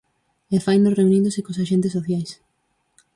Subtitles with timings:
[0.55, 2.29] E faino reuníndose cos axentes sociais.